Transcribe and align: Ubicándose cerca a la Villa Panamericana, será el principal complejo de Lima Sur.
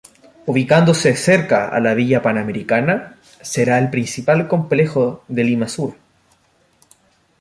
Ubicándose 0.47 1.15
cerca 1.15 1.67
a 1.67 1.79
la 1.79 1.93
Villa 1.93 2.23
Panamericana, 2.23 3.19
será 3.41 3.77
el 3.77 3.91
principal 3.91 4.47
complejo 4.47 5.23
de 5.27 5.43
Lima 5.43 5.67
Sur. 5.67 5.93